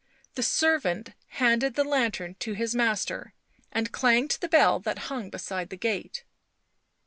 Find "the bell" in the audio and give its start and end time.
4.41-4.79